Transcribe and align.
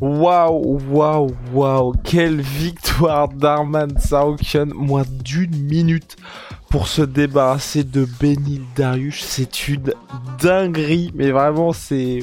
Waouh, 0.00 0.80
waouh, 0.90 1.30
waouh, 1.52 1.92
quelle 2.02 2.40
victoire 2.40 3.28
d'Arman 3.28 3.98
Sauken, 3.98 4.72
moins 4.74 5.04
d'une 5.22 5.54
minute 5.54 6.16
pour 6.70 6.88
se 6.88 7.02
débarrasser 7.02 7.84
de 7.84 8.06
Benil 8.18 8.62
Darius, 8.74 9.22
c'est 9.22 9.68
une 9.68 9.92
dinguerie, 10.40 11.10
mais 11.14 11.30
vraiment 11.32 11.74
c'est... 11.74 12.20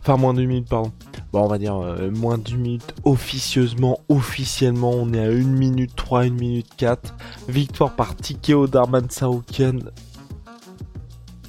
Enfin, 0.00 0.18
moins 0.18 0.34
d'une 0.34 0.48
minute, 0.48 0.68
pardon. 0.68 0.92
Bon, 1.32 1.44
on 1.44 1.48
va 1.48 1.56
dire 1.56 1.76
euh, 1.76 2.10
moins 2.10 2.36
d'une 2.36 2.60
minute 2.60 2.94
officieusement, 3.04 4.00
officiellement, 4.10 4.90
on 4.90 5.14
est 5.14 5.20
à 5.20 5.30
1 5.30 5.32
minute 5.44 5.96
3, 5.96 6.24
1 6.24 6.30
minute 6.30 6.68
4. 6.76 7.14
Victoire 7.48 7.96
par 7.96 8.14
Tikeo 8.14 8.66
d'Arman 8.66 9.08
Sauken, 9.08 9.90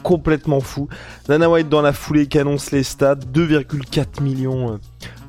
complètement 0.06 0.60
fou. 0.60 0.88
Dana 1.28 1.50
White 1.50 1.68
dans 1.68 1.82
la 1.82 1.92
foulée 1.92 2.28
qui 2.28 2.40
annonce 2.40 2.72
les 2.72 2.84
stats, 2.84 3.16
2,4 3.16 4.22
millions 4.22 4.74
euh, 4.74 4.78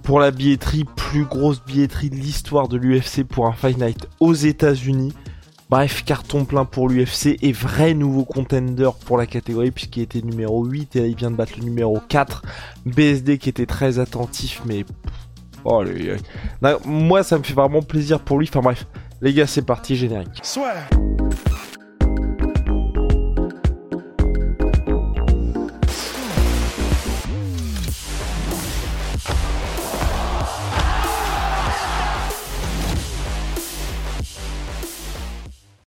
pour 0.07 0.21
la 0.21 0.31
billetterie, 0.31 0.85
plus 0.85 1.25
grosse 1.25 1.61
billetterie 1.65 2.11
de 2.11 2.15
l'histoire 2.15 2.69
de 2.69 2.77
l'UFC 2.77 3.25
pour 3.25 3.47
un 3.47 3.53
Fight 3.53 3.77
Night 3.77 4.07
aux 4.21 4.35
États-Unis. 4.35 5.13
Bref, 5.69 6.05
carton 6.05 6.45
plein 6.45 6.65
pour 6.65 6.89
l'UFC 6.89 7.37
et 7.43 7.51
vrai 7.51 7.93
nouveau 7.93 8.25
contender 8.25 8.89
pour 9.05 9.19
la 9.19 9.27
catégorie 9.27 9.73
puisqu'il 9.73 10.03
était 10.03 10.23
numéro 10.23 10.65
8 10.65 10.95
et 10.95 11.09
il 11.09 11.17
vient 11.17 11.33
de 11.33 11.37
battre 11.37 11.55
le 11.59 11.65
numéro 11.65 11.99
4. 12.09 12.43
BSD 12.87 13.39
qui 13.39 13.49
était 13.49 13.67
très 13.67 13.99
attentif 13.99 14.63
mais... 14.65 14.85
Oh, 15.65 15.83
les... 15.83 16.17
Moi 16.85 17.25
ça 17.25 17.37
me 17.37 17.43
fait 17.43 17.55
vraiment 17.55 17.83
plaisir 17.83 18.21
pour 18.21 18.39
lui. 18.39 18.49
Enfin 18.49 18.61
bref, 18.61 18.87
les 19.21 19.35
gars 19.35 19.49
c'est 19.49 19.67
parti, 19.67 19.97
générique. 19.97 20.39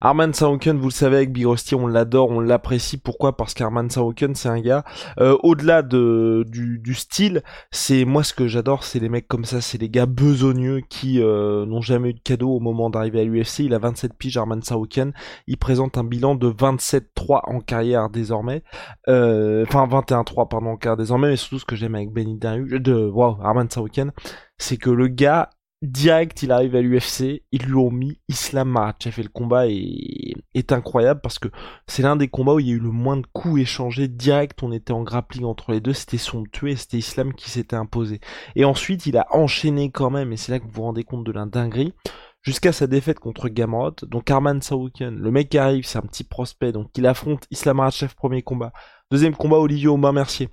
Arman 0.01 0.33
Sauken, 0.33 0.77
vous 0.77 0.87
le 0.87 0.93
savez, 0.93 1.17
avec 1.17 1.33
Big 1.33 1.45
Rusty, 1.45 1.75
on 1.75 1.85
l'adore, 1.85 2.29
on 2.29 2.39
l'apprécie. 2.39 2.95
Pourquoi? 2.95 3.35
Parce 3.35 3.53
qu'Arman 3.53 3.89
Sauken, 3.89 4.33
c'est 4.33 4.47
un 4.47 4.61
gars, 4.61 4.85
euh, 5.19 5.37
au-delà 5.43 5.81
de, 5.81 6.45
du, 6.47 6.93
style, 6.93 7.43
c'est 7.71 8.05
moi 8.05 8.23
ce 8.23 8.33
que 8.33 8.47
j'adore, 8.47 8.85
c'est 8.85 8.99
les 8.99 9.09
mecs 9.09 9.27
comme 9.27 9.43
ça, 9.43 9.59
c'est 9.59 9.77
les 9.77 9.89
gars 9.89 10.05
besogneux 10.05 10.79
qui 10.89 11.21
euh, 11.21 11.65
n'ont 11.65 11.81
jamais 11.81 12.11
eu 12.11 12.13
de 12.13 12.21
cadeau 12.21 12.49
au 12.49 12.61
moment 12.61 12.89
d'arriver 12.89 13.19
à 13.19 13.23
l'UFC. 13.25 13.59
Il 13.59 13.73
a 13.73 13.79
27 13.79 14.13
piges, 14.13 14.37
Arman 14.37 14.61
Sauken. 14.63 15.11
Il 15.47 15.57
présente 15.57 15.97
un 15.97 16.05
bilan 16.05 16.35
de 16.35 16.49
27-3 16.49 17.41
en 17.43 17.59
carrière 17.59 18.09
désormais. 18.09 18.63
Euh, 19.09 19.65
enfin, 19.67 19.85
21-3, 19.85 20.47
pardon, 20.47 20.67
en 20.67 20.77
carrière 20.77 20.95
désormais. 20.95 21.31
Mais 21.31 21.35
surtout, 21.35 21.59
ce 21.59 21.65
que 21.65 21.75
j'aime 21.75 21.95
avec 21.95 22.11
Benny 22.11 22.37
Darius, 22.37 22.81
de 22.81 22.93
wow, 22.93 23.37
Arman 23.43 23.69
Sauken, 23.69 24.13
c'est 24.57 24.77
que 24.77 24.89
le 24.89 25.09
gars 25.09 25.49
direct, 25.81 26.43
il 26.43 26.51
arrive 26.51 26.75
à 26.75 26.81
l'UFC, 26.81 27.43
ils 27.51 27.63
lui 27.63 27.75
ont 27.75 27.91
mis 27.91 28.19
Islam 28.27 28.69
Makhachev 28.69 29.19
et 29.19 29.23
le 29.23 29.29
combat 29.29 29.67
est, 29.67 30.33
est 30.53 30.71
incroyable 30.73 31.21
parce 31.21 31.39
que 31.39 31.47
c'est 31.87 32.03
l'un 32.03 32.17
des 32.17 32.27
combats 32.27 32.53
où 32.53 32.59
il 32.59 32.67
y 32.67 32.71
a 32.71 32.75
eu 32.75 32.79
le 32.79 32.91
moins 32.91 33.17
de 33.17 33.25
coups 33.31 33.61
échangés 33.61 34.07
direct, 34.07 34.61
on 34.61 34.71
était 34.71 34.91
en 34.91 35.03
grappling 35.03 35.45
entre 35.45 35.71
les 35.71 35.79
deux, 35.79 35.93
c'était 35.93 36.17
somptueux 36.17 36.69
et 36.69 36.75
c'était 36.75 36.97
Islam 36.97 37.33
qui 37.33 37.49
s'était 37.49 37.77
imposé. 37.77 38.19
Et 38.55 38.65
ensuite, 38.65 39.05
il 39.05 39.17
a 39.17 39.25
enchaîné 39.31 39.89
quand 39.91 40.09
même, 40.09 40.33
et 40.33 40.37
c'est 40.37 40.51
là 40.51 40.59
que 40.59 40.65
vous 40.65 40.71
vous 40.71 40.83
rendez 40.83 41.05
compte 41.05 41.23
de 41.23 41.31
la 41.31 41.45
dinguerie, 41.45 41.93
jusqu'à 42.41 42.73
sa 42.73 42.87
défaite 42.87 43.19
contre 43.19 43.47
Gamrot. 43.47 43.95
Donc 44.03 44.29
Arman 44.29 44.61
Sauken, 44.61 45.15
le 45.15 45.31
mec 45.31 45.49
qui 45.49 45.57
arrive, 45.57 45.85
c'est 45.85 45.97
un 45.97 46.01
petit 46.03 46.25
prospect, 46.25 46.73
donc 46.73 46.89
il 46.97 47.05
affronte 47.05 47.45
Islam 47.51 47.77
Makhachev 47.77 48.15
premier 48.15 48.41
combat. 48.41 48.73
Deuxième 49.11 49.35
combat, 49.35 49.57
Olivier 49.57 49.87
Aubin 49.87 50.11
Mercier 50.11 50.49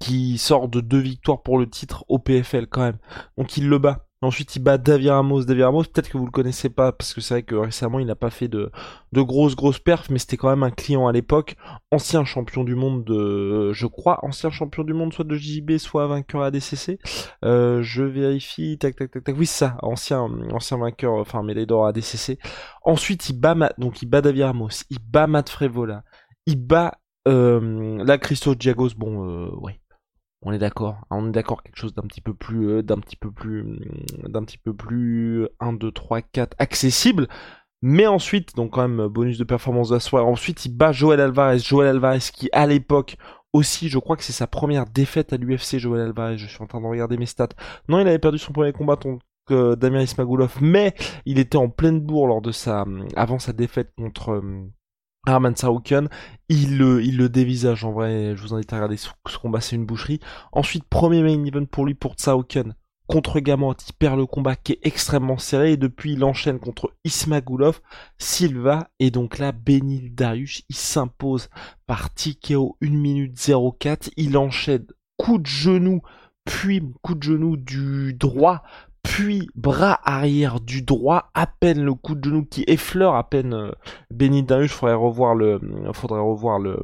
qui 0.00 0.38
sort 0.38 0.68
de 0.68 0.80
deux 0.80 0.98
victoires 0.98 1.42
pour 1.42 1.58
le 1.58 1.68
titre 1.68 2.04
au 2.08 2.18
PFL 2.18 2.66
quand 2.66 2.82
même. 2.82 2.98
Donc 3.36 3.56
il 3.56 3.68
le 3.68 3.78
bat. 3.78 4.06
Ensuite, 4.22 4.54
il 4.54 4.60
bat 4.60 4.78
David 4.78 5.08
Ramos. 5.08 5.42
David 5.44 5.64
Ramos, 5.64 5.82
peut-être 5.82 6.08
que 6.08 6.16
vous 6.16 6.26
le 6.26 6.30
connaissez 6.30 6.70
pas, 6.70 6.92
parce 6.92 7.12
que 7.12 7.20
c'est 7.20 7.34
vrai 7.34 7.42
que 7.42 7.56
récemment, 7.56 7.98
il 7.98 8.06
n'a 8.06 8.14
pas 8.14 8.30
fait 8.30 8.46
de, 8.46 8.70
de 9.10 9.20
grosses, 9.20 9.56
grosses 9.56 9.80
perfs, 9.80 10.10
mais 10.10 10.20
c'était 10.20 10.36
quand 10.36 10.48
même 10.48 10.62
un 10.62 10.70
client 10.70 11.08
à 11.08 11.12
l'époque. 11.12 11.56
Ancien 11.90 12.24
champion 12.24 12.62
du 12.62 12.76
monde 12.76 13.04
de, 13.04 13.72
je 13.72 13.86
crois, 13.86 14.24
ancien 14.24 14.50
champion 14.50 14.84
du 14.84 14.94
monde, 14.94 15.12
soit 15.12 15.24
de 15.24 15.34
JB, 15.34 15.78
soit 15.78 16.06
vainqueur 16.06 16.42
ADCC. 16.42 17.00
Euh, 17.44 17.82
je 17.82 18.04
vérifie, 18.04 18.78
tac, 18.78 18.94
tac, 18.94 19.10
tac, 19.10 19.24
tac. 19.24 19.36
Oui, 19.36 19.46
ça, 19.46 19.76
ancien, 19.82 20.30
ancien 20.52 20.78
vainqueur, 20.78 21.14
enfin, 21.14 21.42
médaille 21.42 21.66
d'or 21.66 21.86
ADCC. 21.86 22.38
Ensuite, 22.84 23.28
il 23.28 23.40
bat, 23.40 23.56
donc, 23.78 24.02
il 24.02 24.06
bat 24.06 24.20
David 24.20 24.44
Ramos. 24.44 24.84
Il 24.90 24.98
bat 25.00 25.26
Matt 25.26 25.48
Frevola. 25.48 26.04
Il 26.46 26.64
bat, 26.64 26.98
euh, 27.26 28.04
là, 28.04 28.18
Christophe 28.18 28.56
Diagos, 28.56 28.90
bon, 28.96 29.28
euh, 29.28 29.50
ouais 29.56 29.81
on 30.42 30.52
est 30.52 30.58
d'accord. 30.58 30.96
hein, 31.10 31.16
On 31.18 31.28
est 31.28 31.32
d'accord 31.32 31.62
quelque 31.62 31.76
chose 31.76 31.94
d'un 31.94 32.02
petit 32.02 32.20
peu 32.20 32.34
plus 32.34 32.68
euh, 32.68 32.82
d'un 32.82 32.98
petit 32.98 33.16
peu 33.16 33.30
plus 33.30 33.62
hum, 33.62 33.78
d'un 34.28 34.42
petit 34.44 34.58
peu 34.58 34.74
plus 34.74 35.46
1 35.60 35.72
2 35.74 35.92
3 35.92 36.22
4 36.22 36.56
accessible. 36.58 37.28
Mais 37.82 38.06
ensuite, 38.06 38.54
donc 38.54 38.72
quand 38.72 38.86
même 38.86 39.08
bonus 39.08 39.38
de 39.38 39.44
performance 39.44 39.88
de 39.88 39.94
la 39.94 40.00
soirée. 40.00 40.24
Ensuite, 40.24 40.64
il 40.66 40.76
bat 40.76 40.92
Joel 40.92 41.20
Alvarez, 41.20 41.58
Joel 41.58 41.88
Alvarez 41.88 42.20
qui 42.32 42.48
à 42.52 42.66
l'époque 42.66 43.16
aussi, 43.52 43.88
je 43.88 43.98
crois 43.98 44.16
que 44.16 44.22
c'est 44.24 44.32
sa 44.32 44.46
première 44.46 44.86
défaite 44.86 45.32
à 45.32 45.36
l'UFC 45.36 45.78
Joel 45.78 46.00
Alvarez, 46.02 46.38
je 46.38 46.46
suis 46.46 46.62
en 46.62 46.66
train 46.66 46.80
de 46.80 46.86
regarder 46.86 47.16
mes 47.18 47.26
stats. 47.26 47.48
Non, 47.88 47.98
il 48.00 48.08
avait 48.08 48.18
perdu 48.18 48.38
son 48.38 48.52
premier 48.52 48.72
combat 48.72 48.96
contre 48.96 49.24
euh, 49.50 49.76
Damir 49.76 50.00
Ismagulov, 50.00 50.58
mais 50.60 50.94
il 51.26 51.38
était 51.38 51.58
en 51.58 51.68
pleine 51.68 52.00
bourre 52.00 52.28
lors 52.28 52.40
de 52.40 52.52
sa 52.52 52.84
avant 53.16 53.38
sa 53.38 53.52
défaite 53.52 53.92
contre 53.96 54.30
euh, 54.32 54.70
Arman 55.26 55.54
Sauken, 55.54 56.08
il 56.48 56.78
le, 56.78 57.02
il 57.02 57.28
dévisage 57.28 57.84
en 57.84 57.92
vrai, 57.92 58.34
je 58.36 58.42
vous 58.42 58.54
invite 58.54 58.72
à 58.72 58.76
regarder 58.76 58.96
ce, 58.96 59.08
combat, 59.40 59.60
c'est 59.60 59.76
une 59.76 59.86
boucherie. 59.86 60.20
Ensuite, 60.50 60.84
premier 60.84 61.22
main 61.22 61.44
event 61.44 61.64
pour 61.64 61.86
lui 61.86 61.94
pour 61.94 62.14
Sauken 62.18 62.74
contre 63.06 63.40
Gamrot, 63.40 63.74
il 63.88 63.92
perd 63.92 64.16
le 64.16 64.26
combat 64.26 64.56
qui 64.56 64.72
est 64.72 64.78
extrêmement 64.82 65.36
serré 65.36 65.72
et 65.72 65.76
depuis 65.76 66.14
il 66.14 66.24
enchaîne 66.24 66.58
contre 66.58 66.94
Ismagulov, 67.04 67.80
Silva 68.16 68.88
et 69.00 69.10
donc 69.10 69.38
là 69.38 69.52
Benil 69.52 70.14
Darius, 70.14 70.62
il 70.68 70.76
s'impose 70.76 71.50
par 71.86 72.14
TKO 72.14 72.78
1 72.82 72.88
minute 72.90 73.38
04, 73.78 74.10
il 74.16 74.38
enchaîne 74.38 74.86
coup 75.18 75.38
de 75.38 75.46
genou 75.46 76.00
puis 76.44 76.82
coup 77.02 77.14
de 77.14 77.22
genou 77.22 77.56
du 77.56 78.14
droit 78.14 78.62
puis 79.02 79.48
bras 79.54 80.00
arrière 80.04 80.60
du 80.60 80.82
droit, 80.82 81.30
à 81.34 81.46
peine 81.46 81.82
le 81.82 81.94
coup 81.94 82.14
de 82.14 82.24
genou 82.24 82.44
qui 82.44 82.64
effleure 82.66 83.14
à 83.14 83.28
peine 83.28 83.52
euh, 83.52 83.72
Benny 84.10 84.42
Darius, 84.42 84.72
faudrait 84.72 84.94
revoir 84.94 85.34
le, 85.34 85.60
faudrait 85.92 86.20
revoir 86.20 86.58
le, 86.58 86.82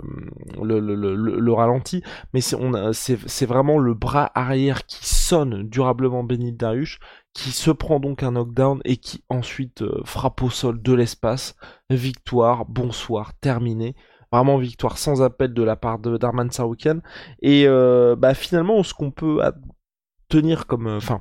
le, 0.62 0.80
le, 0.80 0.94
le, 0.94 1.14
le 1.14 1.52
ralenti, 1.52 2.02
mais 2.34 2.40
c'est, 2.40 2.56
on 2.56 2.74
a, 2.74 2.92
c'est, 2.92 3.18
c'est 3.28 3.46
vraiment 3.46 3.78
le 3.78 3.94
bras 3.94 4.30
arrière 4.34 4.84
qui 4.86 5.06
sonne 5.06 5.62
durablement 5.68 6.24
Benny 6.24 6.52
Darius, 6.52 6.98
qui 7.34 7.50
se 7.50 7.70
prend 7.70 8.00
donc 8.00 8.22
un 8.22 8.32
knockdown 8.32 8.80
et 8.84 8.96
qui 8.96 9.22
ensuite 9.28 9.82
euh, 9.82 10.00
frappe 10.04 10.42
au 10.42 10.50
sol 10.50 10.82
de 10.82 10.92
l'espace. 10.92 11.54
Victoire, 11.88 12.64
bonsoir, 12.66 13.32
terminé. 13.40 13.94
Vraiment 14.32 14.58
victoire 14.58 14.98
sans 14.98 15.22
appel 15.22 15.54
de 15.54 15.62
la 15.62 15.76
part 15.76 16.00
de 16.00 16.16
Darman 16.16 16.50
Saroukian. 16.50 16.98
Et 17.40 17.66
euh, 17.66 18.16
bah, 18.16 18.34
finalement, 18.34 18.82
ce 18.82 18.92
qu'on 18.92 19.10
peut 19.10 19.40
tenir 20.28 20.66
comme... 20.66 20.86
Enfin, 20.88 21.18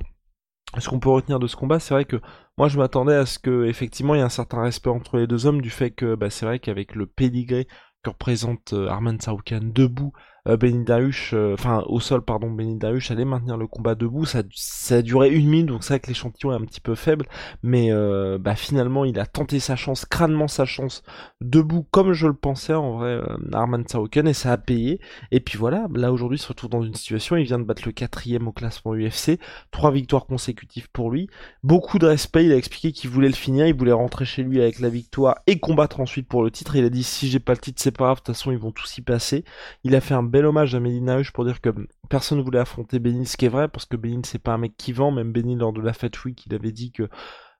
ce 0.76 0.88
qu'on 0.88 1.00
peut 1.00 1.08
retenir 1.08 1.38
de 1.38 1.46
ce 1.46 1.56
combat, 1.56 1.80
c'est 1.80 1.94
vrai 1.94 2.04
que 2.04 2.20
moi 2.58 2.68
je 2.68 2.78
m'attendais 2.78 3.14
à 3.14 3.26
ce 3.26 3.38
que 3.38 3.64
effectivement 3.64 4.14
il 4.14 4.18
y 4.18 4.20
ait 4.20 4.24
un 4.24 4.28
certain 4.28 4.62
respect 4.62 4.90
entre 4.90 5.16
les 5.16 5.26
deux 5.26 5.46
hommes 5.46 5.62
du 5.62 5.70
fait 5.70 5.90
que 5.90 6.14
bah, 6.14 6.30
c'est 6.30 6.46
vrai 6.46 6.58
qu'avec 6.58 6.94
le 6.94 7.06
pédigré 7.06 7.66
que 8.02 8.10
représente 8.10 8.74
euh, 8.74 8.88
Arman 8.88 9.18
Saoukan 9.20 9.60
debout, 9.62 10.12
euh, 10.48 10.56
Benny 10.56 10.84
Dariush, 10.84 11.32
euh, 11.34 11.54
enfin 11.54 11.84
au 11.86 12.00
sol 12.00 12.22
pardon, 12.22 12.50
Benny 12.50 12.76
Dariush 12.76 13.10
allait 13.10 13.24
maintenir 13.24 13.56
le 13.56 13.66
combat 13.66 13.94
debout, 13.94 14.24
ça, 14.24 14.42
ça 14.54 14.96
a 14.96 15.02
duré 15.02 15.30
une 15.30 15.48
minute 15.48 15.66
donc 15.66 15.84
c'est 15.84 15.94
vrai 15.94 16.00
que 16.00 16.08
l'échantillon 16.08 16.52
est 16.52 16.56
un 16.56 16.64
petit 16.64 16.80
peu 16.80 16.94
faible, 16.94 17.26
mais 17.62 17.92
euh, 17.92 18.38
bah, 18.38 18.54
finalement 18.54 19.04
il 19.04 19.18
a 19.18 19.26
tenté 19.26 19.60
sa 19.60 19.76
chance, 19.76 20.04
crânement 20.04 20.48
sa 20.48 20.64
chance 20.64 21.02
debout 21.40 21.86
comme 21.90 22.12
je 22.12 22.26
le 22.26 22.34
pensais 22.34 22.74
en 22.74 22.98
vrai 22.98 23.20
Arman 23.52 23.84
Saoukan 23.86 24.26
et 24.26 24.32
ça 24.32 24.52
a 24.52 24.56
payé. 24.56 25.00
Et 25.30 25.40
puis 25.40 25.58
voilà, 25.58 25.86
là 25.94 26.12
aujourd'hui 26.12 26.38
il 26.38 26.42
se 26.42 26.48
retrouve 26.48 26.70
dans 26.70 26.82
une 26.82 26.94
situation, 26.94 27.36
il 27.36 27.44
vient 27.44 27.58
de 27.58 27.64
battre 27.64 27.82
le 27.84 27.92
quatrième 27.92 28.48
au 28.48 28.52
classement 28.52 28.94
UFC, 28.94 29.38
trois 29.70 29.90
victoires 29.90 30.26
consécutives 30.26 30.88
pour 30.92 31.10
lui, 31.10 31.28
beaucoup 31.62 31.98
de 31.98 32.06
respect, 32.06 32.46
il 32.46 32.52
a 32.52 32.56
expliqué 32.56 32.92
qu'il 32.92 33.10
voulait 33.10 33.28
le 33.28 33.34
finir, 33.34 33.66
il 33.66 33.74
voulait 33.74 33.92
rentrer 33.92 34.24
chez 34.24 34.42
lui 34.42 34.60
avec 34.60 34.80
la 34.80 34.88
victoire 34.88 35.36
et 35.46 35.58
combattre 35.58 36.00
ensuite 36.00 36.28
pour 36.28 36.42
le 36.42 36.50
titre, 36.50 36.76
il 36.76 36.84
a 36.84 36.90
dit 36.90 37.02
si 37.02 37.28
j'ai 37.28 37.40
pas 37.40 37.52
le 37.52 37.58
titre 37.58 37.80
c'est 37.82 37.96
pas 37.96 38.04
grave, 38.04 38.16
de 38.18 38.20
toute 38.20 38.34
façon 38.34 38.52
ils 38.52 38.58
vont 38.58 38.72
tous 38.72 38.98
y 38.98 39.02
passer, 39.02 39.44
il 39.84 39.94
a 39.94 40.00
fait 40.00 40.14
un 40.14 40.22
bel 40.38 40.46
hommage 40.46 40.72
à 40.76 40.80
Medina 40.80 41.20
pour 41.34 41.44
dire 41.44 41.60
que 41.60 41.70
personne 42.08 42.40
voulait 42.40 42.60
affronter 42.60 43.00
Benil, 43.00 43.26
ce 43.26 43.36
qui 43.36 43.46
est 43.46 43.48
vrai, 43.48 43.66
parce 43.66 43.86
que 43.86 43.96
Benil 43.96 44.24
c'est 44.24 44.38
pas 44.38 44.52
un 44.52 44.58
mec 44.58 44.76
qui 44.76 44.92
vend, 44.92 45.10
même 45.10 45.32
Benil 45.32 45.58
lors 45.58 45.72
de 45.72 45.80
la 45.80 45.92
Fat 45.92 46.10
Week, 46.24 46.46
il 46.46 46.54
avait 46.54 46.70
dit 46.70 46.92
que 46.92 47.08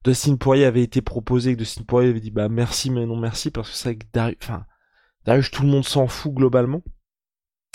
Dustin 0.04 0.36
Poirier 0.36 0.64
avait 0.64 0.84
été 0.84 1.02
proposé, 1.02 1.54
que 1.54 1.58
Dustin 1.58 1.82
Poirier 1.82 2.10
avait 2.10 2.20
dit 2.20 2.30
bah 2.30 2.48
merci 2.48 2.90
mais 2.90 3.04
non 3.04 3.16
merci, 3.16 3.50
parce 3.50 3.68
que 3.68 3.76
c'est 3.76 3.88
avec 3.88 4.12
Darius, 4.12 4.38
enfin, 4.40 4.64
tout 5.52 5.62
le 5.62 5.68
monde 5.68 5.84
s'en 5.84 6.06
fout 6.06 6.32
globalement. 6.32 6.82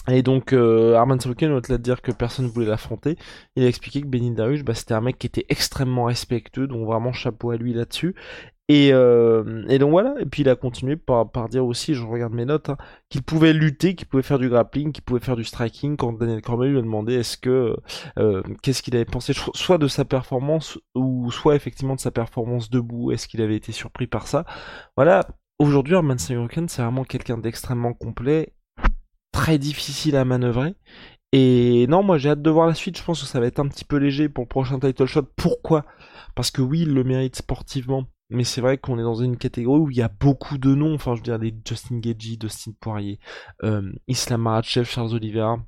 Et 0.09 0.21
donc 0.21 0.53
euh, 0.53 0.95
Arman 0.95 1.19
Sarukian, 1.19 1.51
au-delà 1.51 1.77
de 1.77 1.83
dire 1.83 2.01
que 2.01 2.11
personne 2.11 2.45
ne 2.45 2.51
voulait 2.51 2.65
l'affronter, 2.65 3.17
il 3.55 3.63
a 3.63 3.67
expliqué 3.67 4.01
que 4.01 4.07
Benil 4.07 4.35
Darius, 4.35 4.63
bah, 4.63 4.73
c'était 4.73 4.93
un 4.93 5.01
mec 5.01 5.17
qui 5.17 5.27
était 5.27 5.45
extrêmement 5.49 6.05
respectueux, 6.05 6.67
donc 6.67 6.85
vraiment 6.85 7.13
chapeau 7.13 7.51
à 7.51 7.57
lui 7.57 7.73
là-dessus. 7.73 8.15
Et, 8.69 8.93
euh, 8.93 9.65
et, 9.67 9.77
donc 9.77 9.91
voilà, 9.91 10.15
et 10.19 10.25
puis 10.25 10.41
il 10.41 10.49
a 10.49 10.55
continué 10.55 10.95
par, 10.95 11.29
par 11.29 11.49
dire 11.49 11.65
aussi, 11.65 11.93
je 11.95 12.03
regarde 12.05 12.33
mes 12.33 12.45
notes, 12.45 12.69
hein, 12.69 12.77
qu'il 13.09 13.21
pouvait 13.21 13.51
lutter, 13.51 13.93
qu'il 13.93 14.07
pouvait 14.07 14.23
faire 14.23 14.39
du 14.39 14.47
grappling, 14.47 14.93
qu'il 14.93 15.03
pouvait 15.03 15.19
faire 15.19 15.35
du 15.35 15.43
striking 15.43 15.97
quand 15.97 16.13
Daniel 16.13 16.41
Cormier 16.41 16.69
lui 16.69 16.79
a 16.79 16.81
demandé 16.81 17.15
est-ce 17.15 17.37
que 17.37 17.75
euh, 18.17 18.41
qu'est-ce 18.61 18.81
qu'il 18.81 18.95
avait 18.95 19.03
pensé 19.03 19.33
soit 19.53 19.77
de 19.77 19.87
sa 19.89 20.05
performance 20.05 20.79
ou 20.95 21.29
soit 21.29 21.55
effectivement 21.55 21.95
de 21.95 21.99
sa 21.99 22.11
performance 22.11 22.69
debout, 22.69 23.11
est-ce 23.11 23.27
qu'il 23.27 23.41
avait 23.41 23.57
été 23.57 23.73
surpris 23.73 24.07
par 24.07 24.27
ça. 24.27 24.45
Voilà, 24.95 25.27
aujourd'hui 25.59 25.95
Arman 25.95 26.17
Sarukian 26.17 26.67
c'est 26.69 26.81
vraiment 26.81 27.03
quelqu'un 27.03 27.37
d'extrêmement 27.37 27.93
complet, 27.93 28.53
très 29.33 29.57
difficile 29.57 30.15
à 30.15 30.23
manœuvrer. 30.23 30.75
Et 31.33 31.87
non, 31.87 32.03
moi 32.03 32.17
j'ai 32.17 32.29
hâte 32.29 32.41
de 32.41 32.49
voir 32.49 32.67
la 32.67 32.75
suite, 32.75 32.97
je 32.97 33.03
pense 33.03 33.19
que 33.21 33.27
ça 33.27 33.41
va 33.41 33.47
être 33.47 33.59
un 33.59 33.67
petit 33.67 33.85
peu 33.85 33.97
léger 33.97 34.29
pour 34.29 34.45
le 34.45 34.47
prochain 34.49 34.79
title 34.79 35.05
shot. 35.07 35.23
Pourquoi? 35.35 35.85
Parce 36.35 36.51
que 36.51 36.61
oui, 36.61 36.81
il 36.83 36.93
le 36.93 37.03
mérite 37.03 37.35
sportivement 37.35 38.05
mais 38.33 38.43
c'est 38.43 38.61
vrai 38.61 38.77
qu'on 38.77 38.99
est 38.99 39.03
dans 39.03 39.15
une 39.15 39.37
catégorie 39.37 39.79
où 39.79 39.91
il 39.91 39.97
y 39.97 40.01
a 40.01 40.07
beaucoup 40.07 40.57
de 40.57 40.73
noms, 40.73 40.95
enfin 40.95 41.13
je 41.13 41.19
veux 41.19 41.23
dire 41.23 41.39
des 41.39 41.55
Justin 41.65 41.99
Gagey, 41.99 42.35
Dustin 42.37 42.71
Poirier, 42.79 43.19
euh, 43.63 43.91
Islam 44.07 44.41
Makhachev, 44.41 44.85
Charles 44.85 45.13
Oliveira. 45.13 45.59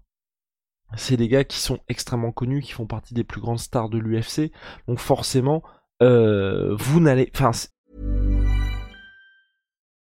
C'est 0.96 1.18
des 1.18 1.28
gars 1.28 1.44
qui 1.44 1.60
sont 1.60 1.80
extrêmement 1.88 2.32
connus, 2.32 2.62
qui 2.62 2.72
font 2.72 2.88
partie 2.88 3.14
des 3.14 3.24
plus 3.24 3.42
grandes 3.42 3.60
stars 3.60 3.90
de 3.90 3.98
l'UFC. 3.98 4.52
Donc 4.88 5.00
forcément, 5.00 5.64
euh, 6.02 6.76
vous 6.78 7.00
n'allez... 7.00 7.30
Enfin, 7.36 7.52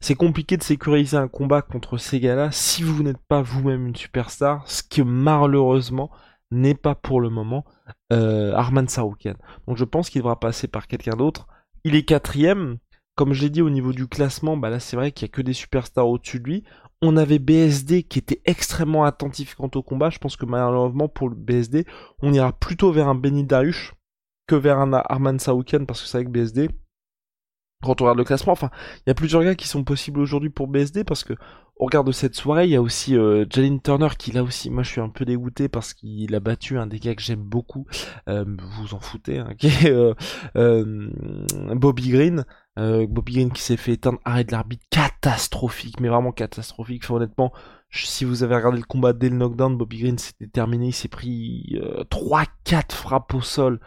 C'est 0.00 0.14
compliqué 0.14 0.56
de 0.56 0.62
sécuriser 0.62 1.16
un 1.16 1.28
combat 1.28 1.62
contre 1.62 1.98
ces 1.98 2.20
gars-là 2.20 2.50
si 2.52 2.82
vous 2.82 3.02
n'êtes 3.02 3.22
pas 3.28 3.42
vous-même 3.42 3.86
une 3.86 3.96
superstar, 3.96 4.66
ce 4.66 4.82
que 4.82 5.02
malheureusement 5.02 6.10
n'est 6.50 6.74
pas 6.74 6.94
pour 6.94 7.20
le 7.20 7.28
moment 7.28 7.64
euh, 8.12 8.52
Arman 8.54 8.88
Saroukian. 8.88 9.34
Donc 9.66 9.76
je 9.76 9.84
pense 9.84 10.10
qu'il 10.10 10.22
devra 10.22 10.40
passer 10.40 10.68
par 10.68 10.86
quelqu'un 10.86 11.16
d'autre. 11.16 11.46
Il 11.84 11.94
est 11.94 12.04
quatrième. 12.04 12.78
Comme 13.16 13.34
je 13.34 13.42
l'ai 13.42 13.50
dit 13.50 13.60
au 13.60 13.68
niveau 13.68 13.92
du 13.92 14.06
classement, 14.06 14.56
bah 14.56 14.70
là 14.70 14.80
c'est 14.80 14.96
vrai 14.96 15.12
qu'il 15.12 15.28
y 15.28 15.30
a 15.30 15.32
que 15.32 15.42
des 15.42 15.52
superstars 15.52 16.08
au-dessus 16.08 16.40
de 16.40 16.44
lui. 16.44 16.64
On 17.02 17.16
avait 17.16 17.38
BSD 17.38 18.02
qui 18.04 18.18
était 18.18 18.40
extrêmement 18.46 19.04
attentif 19.04 19.54
quant 19.54 19.70
au 19.74 19.82
combat. 19.82 20.08
Je 20.08 20.18
pense 20.18 20.36
que 20.36 20.46
malheureusement 20.46 21.08
pour 21.08 21.28
le 21.28 21.34
BSD, 21.34 21.84
on 22.22 22.32
ira 22.32 22.52
plutôt 22.52 22.92
vers 22.92 23.08
un 23.08 23.14
Benny 23.14 23.44
Dariush 23.44 23.94
que 24.46 24.54
vers 24.54 24.78
un 24.78 24.92
Arman 24.94 25.38
Saroukian 25.38 25.84
parce 25.84 26.00
que 26.00 26.08
c'est 26.08 26.16
avec 26.16 26.30
BSD 26.30 26.70
quand 27.82 28.00
on 28.00 28.04
regarde 28.04 28.18
le 28.18 28.24
classement, 28.24 28.52
enfin, 28.52 28.70
il 28.98 29.08
y 29.08 29.10
a 29.10 29.14
plusieurs 29.14 29.42
gars 29.42 29.54
qui 29.54 29.68
sont 29.68 29.84
possibles 29.84 30.20
aujourd'hui 30.20 30.50
pour 30.50 30.68
BSD 30.68 31.04
parce 31.04 31.24
que 31.24 31.34
au 31.80 31.86
regard 31.86 32.04
de 32.04 32.12
cette 32.12 32.34
soirée, 32.34 32.66
il 32.66 32.70
y 32.70 32.76
a 32.76 32.82
aussi 32.82 33.16
euh, 33.16 33.46
Jalen 33.48 33.80
Turner 33.80 34.10
qui 34.18 34.32
là 34.32 34.42
aussi, 34.42 34.68
moi 34.68 34.82
je 34.82 34.90
suis 34.90 35.00
un 35.00 35.08
peu 35.08 35.24
dégoûté 35.24 35.70
parce 35.70 35.94
qu'il 35.94 36.34
a 36.34 36.40
battu 36.40 36.76
un 36.76 36.86
des 36.86 36.98
gars 36.98 37.14
que 37.14 37.22
j'aime 37.22 37.42
beaucoup, 37.42 37.86
euh, 38.28 38.44
vous 38.76 38.92
en 38.92 39.00
foutez, 39.00 39.38
hein, 39.38 39.54
qui 39.58 39.68
est 39.68 39.90
euh, 39.90 40.12
euh 40.56 41.08
Bobby 41.74 42.10
Green. 42.10 42.44
Euh, 42.78 43.06
Bobby 43.08 43.32
Green 43.32 43.50
qui 43.50 43.62
s'est 43.62 43.78
fait 43.78 43.92
éteindre, 43.92 44.18
arrêt 44.26 44.44
de 44.44 44.52
l'arbitre 44.52 44.84
catastrophique, 44.90 46.00
mais 46.00 46.08
vraiment 46.08 46.32
catastrophique. 46.32 47.02
Enfin, 47.04 47.14
honnêtement, 47.14 47.52
si 47.90 48.26
vous 48.26 48.42
avez 48.42 48.56
regardé 48.56 48.78
le 48.78 48.84
combat 48.84 49.14
dès 49.14 49.30
le 49.30 49.36
knockdown, 49.36 49.76
Bobby 49.76 50.00
Green 50.00 50.18
s'était 50.18 50.46
terminé, 50.46 50.88
il 50.88 50.92
s'est 50.92 51.08
pris 51.08 51.78
3-4 52.10 52.92
frappes 52.92 53.34
au 53.34 53.40
sol 53.40 53.80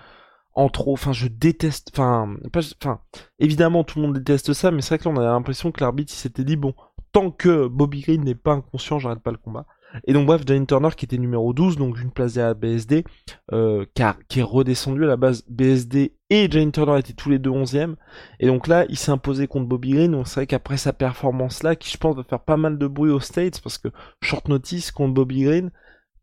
en 0.53 0.69
trop. 0.69 0.93
Enfin, 0.93 1.13
je 1.13 1.27
déteste. 1.27 1.91
Enfin, 1.93 2.35
enfin, 2.81 2.99
évidemment, 3.39 3.83
tout 3.83 3.99
le 3.99 4.07
monde 4.07 4.17
déteste 4.17 4.53
ça, 4.53 4.71
mais 4.71 4.81
c'est 4.81 4.95
vrai 4.95 4.97
que 4.99 5.09
là, 5.09 5.15
on 5.15 5.19
a 5.19 5.23
l'impression 5.23 5.71
que 5.71 5.81
l'arbitre, 5.81 6.13
il 6.13 6.17
s'était 6.17 6.43
dit 6.43 6.55
bon, 6.55 6.73
tant 7.11 7.31
que 7.31 7.67
Bobby 7.67 8.01
Green 8.01 8.23
n'est 8.23 8.35
pas 8.35 8.53
inconscient, 8.53 8.99
j'arrête 8.99 9.19
pas 9.19 9.31
le 9.31 9.37
combat. 9.37 9.65
Et 10.05 10.13
donc 10.13 10.25
bref, 10.25 10.41
Jalen 10.45 10.65
Turner 10.65 10.89
qui 10.95 11.05
était 11.05 11.17
numéro 11.17 11.53
12, 11.53 11.77
donc 11.77 12.01
une 12.01 12.11
place 12.11 12.37
à 12.37 12.53
BSD, 12.53 13.03
euh, 13.51 13.85
car, 13.93 14.17
qui 14.27 14.39
est 14.39 14.43
redescendu 14.43 15.03
à 15.03 15.07
la 15.07 15.17
base 15.17 15.43
BSD 15.47 16.15
et 16.29 16.49
Jalen 16.49 16.71
Turner 16.71 16.97
étaient 16.97 17.13
tous 17.13 17.29
les 17.29 17.39
deux 17.39 17.51
11e. 17.51 17.95
Et 18.39 18.47
donc 18.47 18.67
là, 18.67 18.85
il 18.89 18.97
s'est 18.97 19.11
imposé 19.11 19.47
contre 19.47 19.67
Bobby 19.67 19.91
Green, 19.91 20.11
donc 20.11 20.27
c'est 20.27 20.39
vrai 20.39 20.47
qu'après 20.47 20.77
sa 20.77 20.93
performance 20.93 21.63
là, 21.63 21.75
qui 21.75 21.91
je 21.91 21.97
pense 21.97 22.15
va 22.15 22.23
faire 22.23 22.43
pas 22.43 22.57
mal 22.57 22.77
de 22.77 22.87
bruit 22.87 23.11
aux 23.11 23.19
States, 23.19 23.61
parce 23.61 23.77
que 23.77 23.89
short 24.21 24.47
notice 24.49 24.91
contre 24.91 25.13
Bobby 25.13 25.43
Green, 25.43 25.71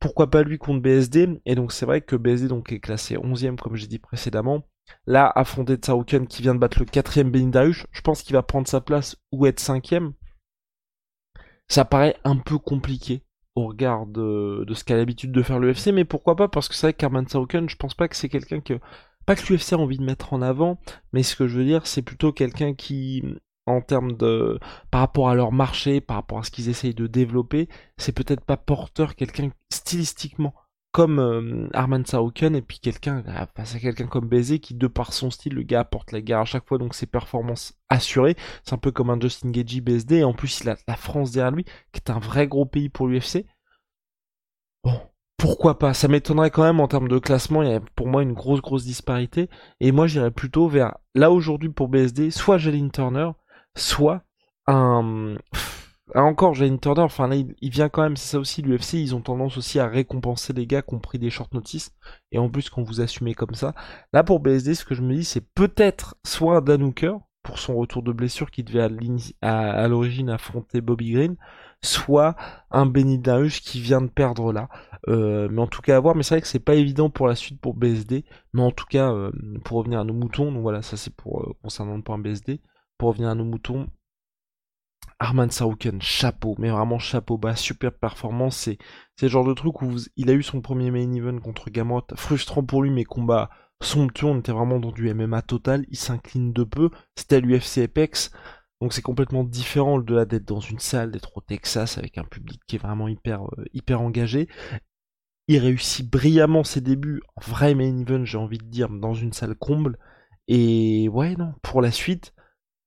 pourquoi 0.00 0.30
pas 0.30 0.42
lui 0.42 0.58
contre 0.58 0.80
BSD 0.80 1.40
Et 1.46 1.54
donc 1.54 1.72
c'est 1.72 1.86
vrai 1.86 2.00
que 2.00 2.16
BSD 2.16 2.48
donc 2.48 2.72
est 2.72 2.80
classé 2.80 3.16
11ème 3.16 3.56
comme 3.56 3.76
j'ai 3.76 3.86
dit 3.86 3.98
précédemment. 3.98 4.64
Là, 5.06 5.30
affronter 5.36 5.76
Tsarouken 5.76 6.26
qui 6.26 6.42
vient 6.42 6.54
de 6.54 6.58
battre 6.58 6.80
le 6.80 6.86
4ème 6.86 7.30
Benindarush, 7.30 7.86
je 7.92 8.00
pense 8.00 8.22
qu'il 8.22 8.34
va 8.34 8.42
prendre 8.42 8.66
sa 8.66 8.80
place 8.80 9.16
ou 9.30 9.46
être 9.46 9.60
5ème. 9.60 10.12
Ça 11.68 11.84
paraît 11.84 12.16
un 12.24 12.36
peu 12.36 12.58
compliqué 12.58 13.22
au 13.54 13.66
regard 13.68 14.06
de, 14.06 14.66
ce 14.74 14.82
qu'a 14.82 14.96
l'habitude 14.96 15.32
de 15.32 15.42
faire 15.42 15.60
l'UFC, 15.60 15.88
mais 15.92 16.04
pourquoi 16.04 16.34
pas? 16.34 16.48
Parce 16.48 16.68
que 16.68 16.74
c'est 16.74 16.88
vrai 16.88 16.94
qu'Arman 16.94 17.26
Tsarouken, 17.26 17.68
je 17.68 17.76
pense 17.76 17.94
pas 17.94 18.08
que 18.08 18.16
c'est 18.16 18.28
quelqu'un 18.28 18.60
que... 18.60 18.80
Pas 19.26 19.36
que 19.36 19.52
l'UFC 19.52 19.74
a 19.74 19.78
envie 19.78 19.98
de 19.98 20.02
mettre 20.02 20.32
en 20.32 20.42
avant, 20.42 20.80
mais 21.12 21.22
ce 21.22 21.36
que 21.36 21.46
je 21.46 21.58
veux 21.58 21.64
dire, 21.64 21.86
c'est 21.86 22.02
plutôt 22.02 22.32
quelqu'un 22.32 22.74
qui 22.74 23.22
en 23.66 23.80
termes 23.80 24.16
de 24.16 24.58
par 24.90 25.00
rapport 25.00 25.28
à 25.28 25.34
leur 25.34 25.52
marché, 25.52 26.00
par 26.00 26.16
rapport 26.16 26.38
à 26.38 26.42
ce 26.42 26.50
qu'ils 26.50 26.68
essayent 26.68 26.94
de 26.94 27.06
développer, 27.06 27.68
c'est 27.96 28.12
peut-être 28.12 28.44
pas 28.44 28.56
porteur 28.56 29.14
quelqu'un 29.14 29.50
stylistiquement 29.72 30.54
comme 30.92 31.20
euh, 31.20 31.68
Arman 31.72 32.04
Sarouken 32.04 32.56
et 32.56 32.62
puis 32.62 32.80
quelqu'un 32.80 33.22
euh, 33.28 33.46
face 33.54 33.76
à 33.76 33.78
quelqu'un 33.78 34.06
comme 34.06 34.28
Baiser 34.28 34.58
qui 34.58 34.74
de 34.74 34.86
par 34.88 35.12
son 35.12 35.30
style 35.30 35.54
le 35.54 35.62
gars 35.62 35.80
apporte 35.80 36.10
la 36.10 36.20
guerre 36.20 36.40
à 36.40 36.44
chaque 36.44 36.66
fois 36.66 36.78
donc 36.78 36.94
ses 36.94 37.06
performances 37.06 37.74
assurées 37.88 38.36
c'est 38.64 38.74
un 38.74 38.78
peu 38.78 38.90
comme 38.90 39.10
un 39.10 39.20
Justin 39.20 39.50
Gagey 39.50 39.80
BSD 39.80 40.16
et 40.16 40.24
en 40.24 40.32
plus 40.32 40.62
il 40.62 40.68
a 40.68 40.76
la 40.88 40.96
France 40.96 41.30
derrière 41.30 41.52
lui 41.52 41.64
qui 41.64 42.00
est 42.04 42.10
un 42.10 42.18
vrai 42.18 42.48
gros 42.48 42.66
pays 42.66 42.88
pour 42.88 43.06
l'UFC 43.06 43.46
bon 44.82 45.00
pourquoi 45.40 45.78
pas? 45.78 45.94
Ça 45.94 46.06
m'étonnerait 46.06 46.50
quand 46.50 46.64
même 46.64 46.80
en 46.80 46.86
termes 46.86 47.08
de 47.08 47.18
classement, 47.18 47.62
il 47.62 47.70
y 47.70 47.74
a 47.74 47.80
pour 47.96 48.06
moi 48.06 48.22
une 48.22 48.34
grosse 48.34 48.60
grosse 48.60 48.84
disparité. 48.84 49.48
Et 49.80 49.90
moi 49.90 50.06
j'irais 50.06 50.30
plutôt 50.30 50.68
vers, 50.68 50.98
là 51.14 51.30
aujourd'hui 51.30 51.70
pour 51.70 51.88
BSD, 51.88 52.30
soit 52.30 52.58
Jalen 52.58 52.90
Turner, 52.90 53.30
soit 53.76 54.22
un 54.66 55.36
encore 56.14 56.54
Jalen 56.54 56.80
Turner, 56.80 57.02
enfin 57.02 57.28
là 57.28 57.36
il, 57.36 57.70
vient 57.70 57.88
quand 57.88 58.02
même, 58.02 58.16
c'est 58.16 58.32
ça 58.32 58.38
aussi 58.38 58.62
l'UFC, 58.62 58.94
ils 58.94 59.14
ont 59.14 59.20
tendance 59.20 59.56
aussi 59.56 59.78
à 59.78 59.86
récompenser 59.86 60.52
les 60.52 60.66
gars 60.66 60.82
qui 60.82 60.94
ont 60.94 60.98
pris 60.98 61.18
des 61.18 61.30
short 61.30 61.52
notices, 61.54 61.92
et 62.32 62.38
en 62.38 62.48
plus 62.48 62.68
quand 62.68 62.82
vous 62.82 63.00
assumez 63.00 63.34
comme 63.34 63.54
ça. 63.54 63.74
Là 64.12 64.24
pour 64.24 64.40
BSD, 64.40 64.74
ce 64.74 64.84
que 64.84 64.94
je 64.94 65.02
me 65.02 65.14
dis 65.14 65.24
c'est 65.24 65.46
peut-être 65.54 66.16
soit 66.24 66.56
un 66.56 66.60
Dan 66.60 66.92
pour 67.42 67.58
son 67.58 67.76
retour 67.76 68.02
de 68.02 68.12
blessure 68.12 68.50
qui 68.50 68.62
devait 68.64 68.88
à 69.40 69.88
l'origine 69.88 70.30
affronter 70.30 70.80
Bobby 70.80 71.12
Green, 71.12 71.36
soit 71.82 72.36
un 72.70 72.86
Benny 72.86 73.20
qui 73.62 73.80
vient 73.80 74.02
de 74.02 74.08
perdre 74.08 74.52
là. 74.52 74.68
Euh, 75.08 75.48
mais 75.50 75.62
en 75.62 75.66
tout 75.66 75.80
cas 75.80 75.96
à 75.96 76.00
voir, 76.00 76.14
mais 76.14 76.22
c'est 76.22 76.34
vrai 76.34 76.42
que 76.42 76.46
c'est 76.46 76.58
pas 76.58 76.74
évident 76.74 77.08
pour 77.08 77.26
la 77.26 77.34
suite 77.34 77.58
pour 77.60 77.74
BSD, 77.74 78.24
mais 78.52 78.62
en 78.62 78.70
tout 78.70 78.84
cas 78.84 79.10
euh, 79.12 79.32
pour 79.64 79.78
revenir 79.78 80.00
à 80.00 80.04
nos 80.04 80.12
moutons, 80.12 80.52
donc 80.52 80.60
voilà 80.60 80.82
ça 80.82 80.98
c'est 80.98 81.14
pour 81.14 81.40
euh, 81.40 81.54
concernant 81.62 81.96
le 81.96 82.02
point 82.02 82.18
BSD. 82.18 82.60
Pour 83.00 83.08
revenir 83.08 83.30
à 83.30 83.34
nos 83.34 83.46
moutons, 83.46 83.88
Arman 85.18 85.50
Sarouken, 85.50 86.02
chapeau, 86.02 86.54
mais 86.58 86.68
vraiment 86.68 86.98
chapeau 86.98 87.38
bas, 87.38 87.56
super 87.56 87.94
performance. 87.94 88.58
C'est, 88.58 88.76
c'est 89.16 89.24
le 89.24 89.30
genre 89.30 89.46
de 89.46 89.54
truc 89.54 89.80
où 89.80 89.96
il 90.16 90.28
a 90.28 90.34
eu 90.34 90.42
son 90.42 90.60
premier 90.60 90.90
main 90.90 91.10
event 91.14 91.38
contre 91.38 91.70
Gamrot, 91.70 92.04
frustrant 92.16 92.62
pour 92.62 92.82
lui, 92.82 92.90
mais 92.90 93.04
combat 93.04 93.48
somptueux, 93.80 94.26
on 94.26 94.40
était 94.40 94.52
vraiment 94.52 94.78
dans 94.80 94.92
du 94.92 95.14
MMA 95.14 95.40
total, 95.40 95.86
il 95.88 95.96
s'incline 95.96 96.52
de 96.52 96.62
peu, 96.62 96.90
c'était 97.16 97.36
à 97.36 97.40
l'UFC 97.40 97.78
Apex, 97.78 98.32
donc 98.82 98.92
c'est 98.92 99.00
complètement 99.00 99.44
différent 99.44 99.98
de 99.98 100.14
là 100.14 100.26
d'être 100.26 100.44
dans 100.44 100.60
une 100.60 100.78
salle, 100.78 101.10
d'être 101.10 101.34
au 101.38 101.40
Texas 101.40 101.96
avec 101.96 102.18
un 102.18 102.24
public 102.24 102.60
qui 102.66 102.76
est 102.76 102.80
vraiment 102.80 103.08
hyper, 103.08 103.44
euh, 103.44 103.64
hyper 103.72 104.02
engagé. 104.02 104.46
Il 105.48 105.56
réussit 105.56 106.06
brillamment 106.06 106.64
ses 106.64 106.82
débuts, 106.82 107.22
en 107.36 107.50
vrai 107.50 107.74
main 107.74 107.98
event, 107.98 108.26
j'ai 108.26 108.36
envie 108.36 108.58
de 108.58 108.66
dire, 108.66 108.90
dans 108.90 109.14
une 109.14 109.32
salle 109.32 109.54
comble. 109.54 109.98
Et 110.48 111.08
ouais, 111.08 111.34
non, 111.36 111.54
pour 111.62 111.80
la 111.80 111.92
suite, 111.92 112.34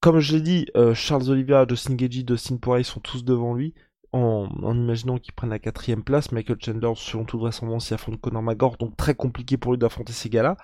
comme 0.04 0.20
je 0.20 0.36
l'ai 0.36 0.42
dit, 0.42 0.66
euh, 0.76 0.94
Charles 0.94 1.30
Oliveira, 1.30 1.66
Justin 1.66 1.96
Gagey, 1.96 2.24
Dustin 2.24 2.58
Poirier 2.58 2.84
sont 2.84 3.00
tous 3.00 3.24
devant 3.24 3.54
lui. 3.54 3.74
En, 4.12 4.50
imaginant 4.76 5.18
qu'ils 5.18 5.34
prennent 5.34 5.52
la 5.52 5.60
quatrième 5.60 6.04
place, 6.04 6.34
Michael 6.34 6.58
Chandler, 6.60 6.92
selon 6.98 7.24
toute 7.24 7.40
vraisemblance, 7.40 7.90
il 7.90 7.94
affronte 7.94 8.20
Conor 8.20 8.44
McGregor, 8.44 8.76
donc 8.76 8.98
très 8.98 9.16
compliqué 9.16 9.56
pour 9.56 9.72
lui 9.72 9.78
d'affronter 9.80 10.12
ces 10.12 10.30
gars-là. 10.30 10.58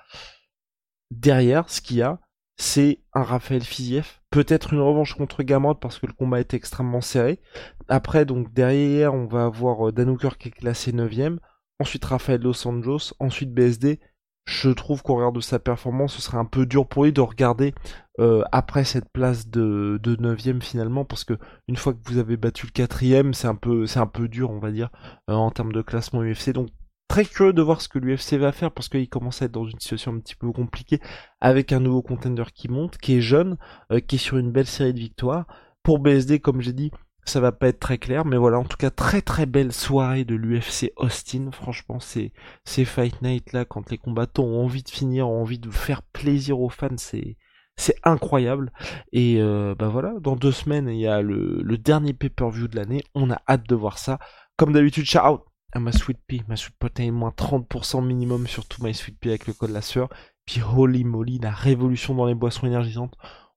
Derrière, 1.09 1.69
ce 1.69 1.79
qu'il 1.79 1.97
y 1.97 2.01
a, 2.01 2.19
c'est 2.57 2.99
un 3.13 3.23
Raphaël 3.23 3.63
Fiziev, 3.63 4.19
peut-être 4.29 4.73
une 4.73 4.81
revanche 4.81 5.15
contre 5.15 5.41
Gamrot 5.43 5.75
parce 5.75 5.99
que 5.99 6.07
le 6.07 6.13
combat 6.13 6.41
est 6.41 6.53
extrêmement 6.53 6.99
serré. 6.99 7.39
Après, 7.87 8.25
donc 8.25 8.53
derrière, 8.53 9.13
on 9.13 9.25
va 9.25 9.45
avoir 9.45 9.87
euh, 9.87 9.91
Dan 9.93 10.17
qui 10.17 10.49
est 10.49 10.51
classé 10.51 10.91
9ème, 10.91 11.37
ensuite 11.79 12.03
Raphaël 12.03 12.41
Los 12.41 12.67
Angeles, 12.67 13.13
ensuite 13.19 13.53
BSD. 13.53 14.01
Je 14.45 14.69
trouve 14.69 15.03
qu'au 15.03 15.15
regard 15.15 15.31
de 15.31 15.41
sa 15.41 15.59
performance, 15.59 16.15
ce 16.15 16.21
serait 16.21 16.37
un 16.37 16.45
peu 16.45 16.65
dur 16.65 16.87
pour 16.87 17.03
lui 17.03 17.13
de 17.13 17.21
regarder 17.21 17.73
euh, 18.19 18.43
après 18.51 18.83
cette 18.83 19.09
place 19.09 19.47
de, 19.47 19.99
de 20.01 20.15
9ème 20.15 20.61
finalement, 20.61 21.05
parce 21.05 21.23
que 21.23 21.37
une 21.67 21.77
fois 21.77 21.93
que 21.93 21.99
vous 22.05 22.17
avez 22.17 22.35
battu 22.35 22.65
le 22.65 22.71
4ème, 22.71 23.33
c'est 23.33 23.47
un 23.47 23.55
peu, 23.55 23.85
c'est 23.85 23.99
un 23.99 24.07
peu 24.07 24.27
dur, 24.27 24.49
on 24.49 24.59
va 24.59 24.71
dire, 24.71 24.89
euh, 25.29 25.33
en 25.33 25.51
termes 25.51 25.71
de 25.71 25.81
classement 25.81 26.23
UFC. 26.23 26.49
Donc 26.51 26.69
très 27.07 27.25
curieux 27.25 27.53
de 27.53 27.61
voir 27.61 27.81
ce 27.81 27.89
que 27.89 27.99
l'UFC 27.99 28.35
va 28.35 28.51
faire 28.51 28.71
parce 28.71 28.89
qu'il 28.89 29.09
commence 29.09 29.41
à 29.41 29.45
être 29.45 29.51
dans 29.51 29.65
une 29.65 29.79
situation 29.79 30.13
un 30.13 30.19
petit 30.19 30.35
peu 30.35 30.51
compliquée 30.51 30.99
avec 31.41 31.71
un 31.71 31.79
nouveau 31.79 32.01
contender 32.01 32.45
qui 32.53 32.69
monte, 32.69 32.97
qui 32.97 33.17
est 33.17 33.21
jeune, 33.21 33.57
euh, 33.91 33.99
qui 33.99 34.15
est 34.15 34.19
sur 34.19 34.37
une 34.37 34.51
belle 34.51 34.67
série 34.67 34.93
de 34.93 34.99
victoires. 34.99 35.45
Pour 35.83 35.99
BSD, 35.99 36.39
comme 36.39 36.61
j'ai 36.61 36.73
dit, 36.73 36.91
ça 37.29 37.39
va 37.39 37.51
pas 37.51 37.67
être 37.69 37.79
très 37.79 37.97
clair, 37.97 38.25
mais 38.25 38.37
voilà, 38.37 38.59
en 38.59 38.65
tout 38.65 38.77
cas, 38.77 38.89
très 38.89 39.21
très 39.21 39.45
belle 39.45 39.71
soirée 39.71 40.25
de 40.25 40.35
l'UFC 40.35 40.91
Austin. 40.97 41.49
Franchement, 41.51 41.99
c'est 41.99 42.33
ces 42.65 42.85
Fight 42.85 43.21
Night 43.21 43.53
là, 43.53 43.65
quand 43.65 43.89
les 43.91 43.97
combattants 43.97 44.43
ont 44.43 44.63
envie 44.65 44.83
de 44.83 44.89
finir, 44.89 45.29
ont 45.29 45.41
envie 45.41 45.59
de 45.59 45.69
faire 45.69 46.01
plaisir 46.01 46.59
aux 46.59 46.69
fans, 46.69 46.97
c'est 46.97 47.37
c'est 47.77 47.95
incroyable. 48.03 48.71
Et 49.13 49.37
euh, 49.39 49.73
bah 49.73 49.87
voilà, 49.87 50.13
dans 50.19 50.35
deux 50.35 50.51
semaines, 50.51 50.89
il 50.89 50.99
y 50.99 51.07
a 51.07 51.21
le, 51.21 51.77
dernier 51.77 52.13
pay-per-view 52.13 52.67
de 52.67 52.75
l'année. 52.75 53.03
On 53.15 53.31
a 53.31 53.41
hâte 53.47 53.67
de 53.69 53.75
voir 53.75 53.97
ça. 53.97 54.19
Comme 54.57 54.73
d'habitude, 54.73 55.05
shout 55.05 55.19
out 55.19 55.41
à 55.71 55.79
ma 55.79 55.91
sweet 55.91 56.17
pea, 56.27 56.43
ma 56.47 56.55
sweet 56.57 56.75
protein, 56.77 57.11
moins 57.11 57.29
30% 57.29 58.03
minimum 58.05 58.47
sur 58.47 58.65
tout 58.65 58.83
my 58.83 58.93
sweet 58.93 59.17
pea 59.19 59.29
avec 59.29 59.47
le 59.47 59.53
code 59.53 59.71
la 59.71 59.81
sueur. 59.81 60.09
Puis 60.45 60.61
holy 60.61 61.03
moly, 61.05 61.39
la 61.39 61.51
révolution 61.51 62.15
dans 62.15 62.25
les 62.25 62.35
boissons 62.35 62.67
énergisantes. 62.67 63.15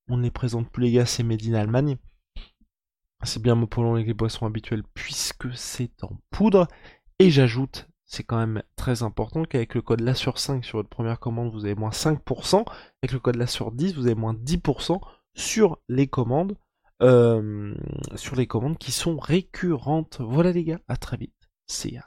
On 0.09 0.17
ne 0.19 0.23
les 0.23 0.31
présente 0.31 0.71
plus 0.71 0.85
les 0.85 0.93
gars, 0.93 1.07
c'est 1.07 1.23
made 1.23 1.43
in 1.45 1.55
Allemagne. 1.55 1.97
C'est 3.25 3.43
bien 3.43 3.55
mot 3.55 3.67
pour 3.67 3.85
avec 3.95 4.07
les 4.07 4.15
boissons 4.15 4.47
habituelles 4.47 4.83
puisque 4.95 5.55
c'est 5.55 6.03
en 6.03 6.19
poudre. 6.31 6.67
Et 7.19 7.31
j'ajoute, 7.31 7.89
c'est 8.05 8.25
quand 8.25 8.37
même 8.39 8.63
très 8.77 9.03
important 9.03 9.45
qu'avec 9.45 9.75
le 9.75 9.83
code 9.83 10.01
la 10.01 10.15
sur 10.15 10.39
5 10.39 10.65
sur 10.65 10.79
votre 10.79 10.89
première 10.89 11.21
commande, 11.21 11.53
vous 11.53 11.65
avez 11.65 11.75
moins 11.75 11.91
5%. 11.91 12.65
Avec 13.03 13.13
le 13.13 13.21
code 13.21 13.37
la 13.37 13.47
sur 13.47 13.73
10, 13.73 13.95
vous 13.95 14.07
avez 14.07 14.15
moins 14.15 14.35
10% 14.35 15.01
sur 15.35 15.79
les 15.89 16.09
commandes. 16.09 16.57
Euh, 17.03 17.75
sur 18.15 18.37
les 18.37 18.47
commandes 18.47 18.79
qui 18.79 18.93
sont 18.93 19.19
récurrentes. 19.19 20.19
Voilà 20.21 20.53
les 20.53 20.65
gars, 20.65 20.81
à 20.89 20.97
très 20.97 21.17
vite. 21.17 21.33
See. 21.67 21.99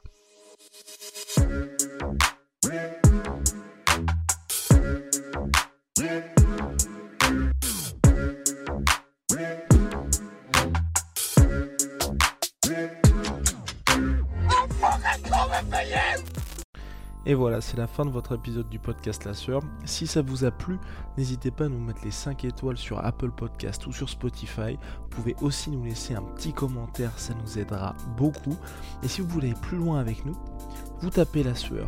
Et 17.28 17.34
voilà, 17.34 17.60
c'est 17.60 17.78
la 17.78 17.88
fin 17.88 18.06
de 18.06 18.12
votre 18.12 18.36
épisode 18.36 18.70
du 18.70 18.78
podcast 18.78 19.26
La 19.26 19.34
Sœur. 19.34 19.62
Si 19.84 20.06
ça 20.06 20.22
vous 20.22 20.46
a 20.46 20.52
plu, 20.52 20.78
n'hésitez 21.18 21.50
pas 21.50 21.66
à 21.66 21.70
nous 21.70 21.80
mettre 21.80 22.02
les 22.04 22.12
5 22.12 22.46
étoiles 22.46 22.78
sur 22.78 23.04
Apple 23.04 23.32
Podcast 23.32 23.88
ou 23.88 23.92
sur 23.92 24.10
Spotify. 24.10 24.78
Vous 25.02 25.08
pouvez 25.10 25.36
aussi 25.42 25.72
nous 25.72 25.84
laisser 25.84 26.14
un 26.14 26.22
petit 26.22 26.54
commentaire, 26.54 27.18
ça 27.18 27.34
nous 27.34 27.58
aidera 27.58 27.96
beaucoup. 28.16 28.56
Et 29.02 29.08
si 29.08 29.22
vous 29.22 29.28
voulez 29.28 29.56
plus 29.60 29.78
loin 29.78 30.00
avec 30.00 30.24
nous, 30.24 30.36
vous 31.02 31.10
tapez 31.10 31.42
La 31.42 31.56
Sueur 31.56 31.88